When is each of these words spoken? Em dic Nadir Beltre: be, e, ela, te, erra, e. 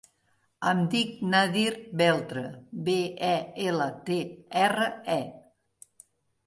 Em 0.69 0.79
dic 0.93 1.19
Nadir 1.33 1.75
Beltre: 2.01 2.45
be, 2.89 2.97
e, 3.29 3.37
ela, 3.69 3.89
te, 4.09 4.19
erra, 4.67 4.91
e. 5.21 5.25